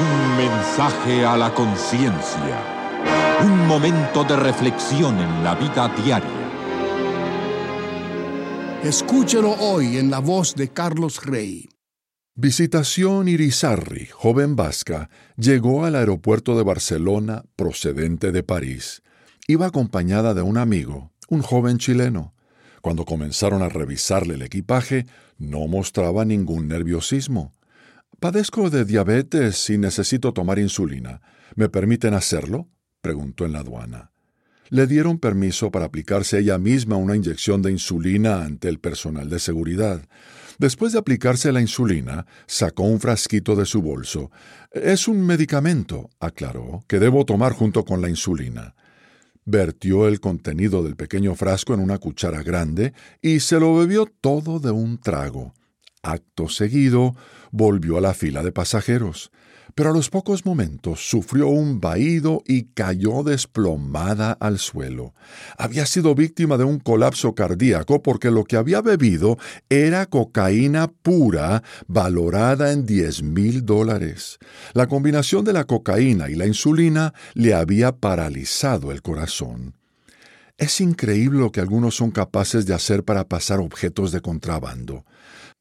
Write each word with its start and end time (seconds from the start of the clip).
Un 0.00 0.36
mensaje 0.38 1.26
a 1.26 1.36
la 1.36 1.52
conciencia. 1.52 2.64
Un 3.44 3.66
momento 3.66 4.24
de 4.24 4.34
reflexión 4.34 5.18
en 5.18 5.44
la 5.44 5.54
vida 5.54 5.92
diaria. 6.02 6.30
Escúchelo 8.82 9.50
hoy 9.60 9.98
en 9.98 10.10
la 10.10 10.20
voz 10.20 10.54
de 10.54 10.68
Carlos 10.68 11.22
Rey. 11.26 11.68
Visitación 12.34 13.28
Irizarri, 13.28 14.06
joven 14.06 14.56
vasca, 14.56 15.10
llegó 15.36 15.84
al 15.84 15.96
aeropuerto 15.96 16.56
de 16.56 16.64
Barcelona 16.64 17.44
procedente 17.54 18.32
de 18.32 18.42
París. 18.42 19.02
Iba 19.48 19.66
acompañada 19.66 20.32
de 20.32 20.40
un 20.40 20.56
amigo, 20.56 21.12
un 21.28 21.42
joven 21.42 21.76
chileno. 21.76 22.32
Cuando 22.80 23.04
comenzaron 23.04 23.60
a 23.60 23.68
revisarle 23.68 24.36
el 24.36 24.42
equipaje, 24.42 25.04
no 25.36 25.66
mostraba 25.66 26.24
ningún 26.24 26.68
nerviosismo. 26.68 27.52
Padezco 28.20 28.68
de 28.68 28.84
diabetes 28.84 29.70
y 29.70 29.78
necesito 29.78 30.34
tomar 30.34 30.58
insulina. 30.58 31.22
¿Me 31.56 31.70
permiten 31.70 32.12
hacerlo? 32.12 32.68
preguntó 33.00 33.46
en 33.46 33.52
la 33.52 33.60
aduana. 33.60 34.12
Le 34.68 34.86
dieron 34.86 35.18
permiso 35.18 35.70
para 35.70 35.86
aplicarse 35.86 36.38
ella 36.38 36.58
misma 36.58 36.96
una 36.96 37.16
inyección 37.16 37.62
de 37.62 37.70
insulina 37.70 38.44
ante 38.44 38.68
el 38.68 38.78
personal 38.78 39.30
de 39.30 39.38
seguridad. 39.38 40.06
Después 40.58 40.92
de 40.92 40.98
aplicarse 40.98 41.50
la 41.50 41.62
insulina, 41.62 42.26
sacó 42.46 42.82
un 42.82 43.00
frasquito 43.00 43.56
de 43.56 43.64
su 43.64 43.80
bolso. 43.80 44.30
Es 44.70 45.08
un 45.08 45.24
medicamento, 45.24 46.10
aclaró, 46.20 46.84
que 46.86 46.98
debo 46.98 47.24
tomar 47.24 47.54
junto 47.54 47.86
con 47.86 48.02
la 48.02 48.10
insulina. 48.10 48.74
Vertió 49.46 50.06
el 50.06 50.20
contenido 50.20 50.82
del 50.82 50.94
pequeño 50.94 51.34
frasco 51.36 51.72
en 51.72 51.80
una 51.80 51.96
cuchara 51.96 52.42
grande 52.42 52.92
y 53.22 53.40
se 53.40 53.58
lo 53.58 53.74
bebió 53.76 54.04
todo 54.04 54.60
de 54.60 54.72
un 54.72 54.98
trago. 54.98 55.54
Acto 56.02 56.48
seguido, 56.48 57.14
volvió 57.50 57.98
a 57.98 58.00
la 58.00 58.14
fila 58.14 58.42
de 58.42 58.52
pasajeros 58.52 59.30
pero 59.74 59.90
a 59.90 59.92
los 59.92 60.10
pocos 60.10 60.44
momentos 60.44 61.08
sufrió 61.08 61.48
un 61.48 61.80
vaído 61.80 62.42
y 62.46 62.64
cayó 62.74 63.22
desplomada 63.22 64.32
al 64.32 64.58
suelo. 64.58 65.14
Había 65.56 65.86
sido 65.86 66.14
víctima 66.14 66.56
de 66.56 66.64
un 66.64 66.78
colapso 66.78 67.34
cardíaco 67.34 68.02
porque 68.02 68.30
lo 68.30 68.44
que 68.44 68.56
había 68.56 68.80
bebido 68.82 69.38
era 69.68 70.06
cocaína 70.06 70.88
pura 70.88 71.62
valorada 71.86 72.72
en 72.72 72.86
diez 72.86 73.22
mil 73.22 73.64
dólares. 73.64 74.38
La 74.74 74.86
combinación 74.86 75.44
de 75.44 75.52
la 75.52 75.64
cocaína 75.64 76.30
y 76.30 76.34
la 76.34 76.46
insulina 76.46 77.14
le 77.34 77.54
había 77.54 77.92
paralizado 77.92 78.92
el 78.92 79.02
corazón. 79.02 79.74
Es 80.58 80.80
increíble 80.82 81.38
lo 81.38 81.52
que 81.52 81.60
algunos 81.60 81.96
son 81.96 82.10
capaces 82.10 82.66
de 82.66 82.74
hacer 82.74 83.02
para 83.02 83.26
pasar 83.26 83.60
objetos 83.60 84.12
de 84.12 84.20
contrabando. 84.20 85.06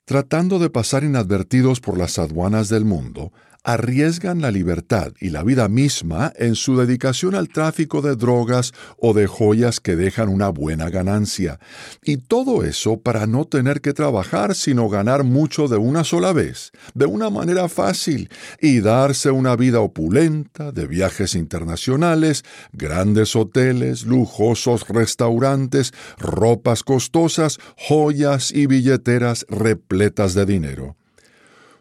Tratando 0.10 0.58
de 0.58 0.72
pasar 0.72 1.04
inadvertidos 1.04 1.82
por 1.82 1.96
las 1.96 2.18
aduanas 2.18 2.68
del 2.68 2.84
mundo, 2.84 3.32
arriesgan 3.64 4.42
la 4.42 4.52
libertad 4.52 5.14
y 5.20 5.30
la 5.30 5.44
vida 5.44 5.68
misma 5.68 6.32
en 6.36 6.56
su 6.56 6.78
dedicación 6.78 7.36
al 7.36 7.50
tráfico 7.50 8.02
de 8.02 8.16
drogas 8.16 8.74
o 8.98 9.14
de 9.14 9.28
joyas 9.28 9.80
que 9.80 9.96
dejan 9.96 10.30
una 10.30 10.50
buena 10.50 10.90
ganancia. 10.90 11.60
Y 12.04 12.18
todo 12.18 12.64
eso 12.64 13.02
para 13.02 13.28
no 13.28 13.46
tener 13.46 13.82
que 13.82 13.94
trabajar, 13.94 14.56
sino 14.56 14.90
ganar 14.90 15.24
mucho 15.24 15.68
de 15.68 15.78
una 15.78 16.04
sola 16.04 16.34
vez, 16.34 16.72
de 16.94 17.06
una 17.06 17.30
manera 17.30 17.70
fácil, 17.70 18.30
y 18.62 18.80
darse 18.80 19.32
una 19.32 19.56
vida 19.56 19.82
opulenta, 19.82 20.72
de 20.72 20.88
viajes 20.88 21.36
internacionales, 21.36 22.44
grandes 22.74 23.36
hoteles, 23.36 24.06
lujosos 24.06 24.88
restaurantes, 24.88 25.94
ropas 26.18 26.84
costosas, 26.84 27.60
joyas 27.76 28.52
y 28.52 28.68
billeteras 28.68 29.46
repletas 29.50 30.34
de 30.34 30.46
dinero. 30.46 30.99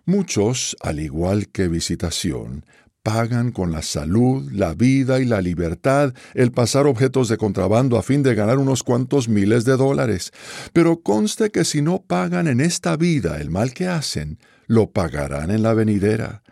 Muchos, 0.09 0.75
al 0.81 1.01
igual 1.01 1.49
que 1.49 1.69
visitación, 1.69 2.65
pagan 3.03 3.53
con 3.53 3.73
la 3.73 3.83
salud, 3.83 4.51
la 4.51 4.73
vida 4.73 5.21
y 5.21 5.27
la 5.27 5.43
libertad 5.43 6.15
el 6.33 6.51
pasar 6.51 6.87
objetos 6.87 7.29
de 7.29 7.37
contrabando 7.37 7.99
a 7.99 8.03
fin 8.03 8.23
de 8.23 8.35
ganar 8.35 8.57
unos 8.57 8.83
cuantos 8.83 9.29
miles 9.29 9.67
de 9.67 9.77
dólares. 9.77 10.33
Pero 10.73 11.03
conste 11.03 11.51
que 11.51 11.63
si 11.63 11.83
no 11.83 12.01
pagan 12.01 12.49
en 12.49 12.63
esta 12.63 12.97
vida 12.97 13.39
el 13.39 13.51
mal 13.51 13.75
que 13.75 13.87
hacen, 13.87 14.39
lo 14.67 14.93
pagarán 14.93 15.51
en 15.51 15.63
la 15.63 15.75
venidera. 15.75 16.43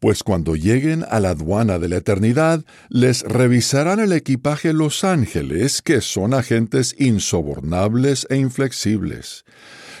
Pues 0.00 0.24
cuando 0.24 0.56
lleguen 0.56 1.04
a 1.08 1.20
la 1.20 1.30
aduana 1.30 1.78
de 1.78 1.90
la 1.90 1.98
eternidad, 1.98 2.64
les 2.88 3.22
revisarán 3.22 4.00
el 4.00 4.12
equipaje 4.12 4.72
los 4.72 5.04
ángeles, 5.04 5.82
que 5.82 6.00
son 6.00 6.34
agentes 6.34 6.96
insobornables 6.98 8.26
e 8.28 8.38
inflexibles. 8.38 9.44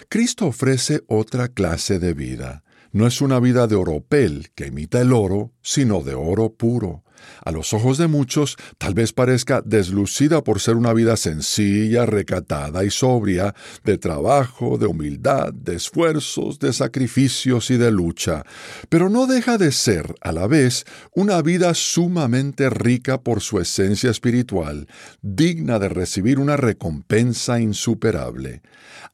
Cristo 0.08 0.46
ofrece 0.46 1.04
otra 1.06 1.46
clase 1.46 2.00
de 2.00 2.12
vida 2.12 2.63
no 2.94 3.08
es 3.08 3.20
una 3.20 3.40
vida 3.40 3.66
de 3.66 3.74
oropel 3.74 4.52
que 4.54 4.68
imita 4.68 5.00
el 5.00 5.12
oro, 5.12 5.50
sino 5.62 6.00
de 6.02 6.14
oro 6.14 6.54
puro. 6.54 7.02
A 7.44 7.50
los 7.50 7.72
ojos 7.72 7.98
de 7.98 8.06
muchos 8.06 8.56
tal 8.78 8.94
vez 8.94 9.12
parezca 9.12 9.62
deslucida 9.64 10.42
por 10.42 10.60
ser 10.60 10.76
una 10.76 10.92
vida 10.92 11.16
sencilla, 11.16 12.06
recatada 12.06 12.84
y 12.84 12.90
sobria, 12.90 13.54
de 13.84 13.98
trabajo, 13.98 14.78
de 14.78 14.86
humildad, 14.86 15.52
de 15.52 15.76
esfuerzos, 15.76 16.58
de 16.58 16.72
sacrificios 16.72 17.70
y 17.70 17.76
de 17.76 17.90
lucha, 17.90 18.44
pero 18.88 19.08
no 19.08 19.26
deja 19.26 19.58
de 19.58 19.72
ser, 19.72 20.14
a 20.20 20.32
la 20.32 20.46
vez, 20.46 20.84
una 21.14 21.42
vida 21.42 21.74
sumamente 21.74 22.70
rica 22.70 23.20
por 23.20 23.40
su 23.40 23.60
esencia 23.60 24.10
espiritual, 24.10 24.88
digna 25.22 25.78
de 25.78 25.88
recibir 25.88 26.38
una 26.38 26.56
recompensa 26.56 27.60
insuperable. 27.60 28.62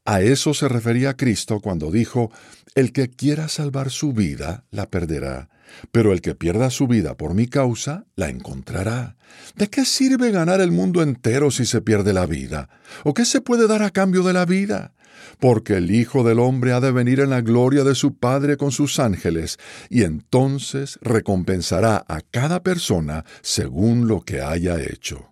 A 0.05 0.21
eso 0.21 0.53
se 0.53 0.67
refería 0.67 1.15
Cristo 1.15 1.59
cuando 1.59 1.91
dijo, 1.91 2.31
el 2.75 2.93
que 2.93 3.09
quiera 3.09 3.47
salvar 3.49 3.89
su 3.89 4.13
vida, 4.13 4.65
la 4.71 4.89
perderá, 4.89 5.49
pero 5.91 6.13
el 6.13 6.21
que 6.21 6.35
pierda 6.35 6.69
su 6.69 6.87
vida 6.87 7.15
por 7.15 7.33
mi 7.33 7.47
causa, 7.47 8.05
la 8.15 8.29
encontrará. 8.29 9.15
¿De 9.55 9.69
qué 9.69 9.85
sirve 9.85 10.31
ganar 10.31 10.61
el 10.61 10.71
mundo 10.71 11.01
entero 11.01 11.51
si 11.51 11.65
se 11.65 11.81
pierde 11.81 12.13
la 12.13 12.25
vida? 12.25 12.69
¿O 13.03 13.13
qué 13.13 13.25
se 13.25 13.41
puede 13.41 13.67
dar 13.67 13.83
a 13.83 13.91
cambio 13.91 14.23
de 14.23 14.33
la 14.33 14.45
vida? 14.45 14.93
Porque 15.39 15.77
el 15.77 15.91
Hijo 15.91 16.23
del 16.23 16.39
Hombre 16.39 16.73
ha 16.73 16.79
de 16.79 16.91
venir 16.91 17.19
en 17.19 17.29
la 17.29 17.41
gloria 17.41 17.83
de 17.83 17.95
su 17.95 18.17
Padre 18.17 18.57
con 18.57 18.71
sus 18.71 18.99
ángeles, 18.99 19.57
y 19.89 20.03
entonces 20.03 20.99
recompensará 21.01 22.03
a 22.07 22.21
cada 22.21 22.63
persona 22.63 23.25
según 23.41 24.07
lo 24.07 24.21
que 24.21 24.41
haya 24.41 24.79
hecho. 24.79 25.31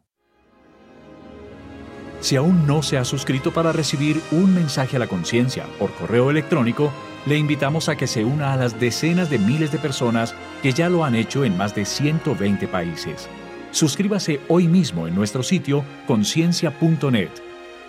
Si 2.22 2.36
aún 2.36 2.68
no 2.68 2.84
se 2.84 2.98
ha 2.98 3.06
suscrito 3.06 3.54
para 3.54 3.72
recibir 3.72 4.22
un 4.32 4.54
mensaje 4.54 4.98
a 4.98 5.00
la 5.00 5.08
conciencia 5.08 5.66
por 5.80 5.94
correo 5.94 6.30
electrónico, 6.30 6.92
le 7.26 7.38
invitamos 7.38 7.90
a 7.90 7.96
que 7.96 8.08
se 8.08 8.24
una 8.24 8.54
a 8.54 8.58
las 8.58 8.80
decenas 8.80 9.30
de 9.30 9.40
miles 9.40 9.72
de 9.72 9.78
personas 9.78 10.36
que 10.62 10.74
ya 10.74 10.90
lo 10.90 11.04
han 11.04 11.16
hecho 11.16 11.44
en 11.44 11.58
más 11.58 11.76
de 11.76 11.86
120 11.86 12.68
países. 12.68 13.28
Suscríbase 13.72 14.40
hoy 14.48 14.68
mismo 14.68 15.08
en 15.08 15.16
nuestro 15.16 15.44
sitio 15.44 15.84
conciencia.net 16.08 17.30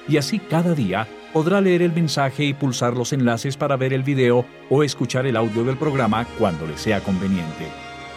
y 0.09 0.17
así 0.17 0.39
cada 0.39 0.75
día 0.75 1.07
podrá 1.33 1.61
leer 1.61 1.83
el 1.83 1.93
mensaje 1.93 2.45
y 2.45 2.55
pulsar 2.55 2.97
los 2.97 3.13
enlaces 3.13 3.57
para 3.57 3.77
ver 3.77 3.93
el 3.93 4.03
video 4.03 4.45
o 4.69 4.83
escuchar 4.83 5.27
el 5.27 5.37
audio 5.37 5.65
del 5.65 5.77
programa 5.77 6.27
cuando 6.39 6.67
le 6.67 6.77
sea 6.77 7.01
conveniente. 7.01 7.69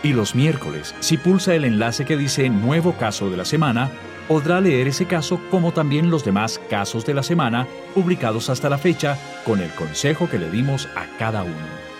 Y 0.01 0.11
los 0.11 0.35
miércoles, 0.35 0.93
si 0.99 1.17
pulsa 1.17 1.55
el 1.55 1.63
enlace 1.63 2.03
que 2.05 2.17
dice 2.17 2.49
Nuevo 2.49 2.93
Caso 2.93 3.29
de 3.29 3.37
la 3.37 3.45
Semana, 3.45 3.89
podrá 4.27 4.61
leer 4.61 4.87
ese 4.87 5.05
caso 5.05 5.39
como 5.49 5.71
también 5.71 6.09
los 6.09 6.23
demás 6.23 6.59
casos 6.69 7.05
de 7.05 7.13
la 7.13 7.23
semana 7.23 7.67
publicados 7.93 8.49
hasta 8.49 8.69
la 8.69 8.77
fecha 8.77 9.17
con 9.45 9.59
el 9.61 9.69
consejo 9.71 10.29
que 10.29 10.39
le 10.39 10.49
dimos 10.49 10.87
a 10.95 11.05
cada 11.17 11.43
uno. 11.43 11.92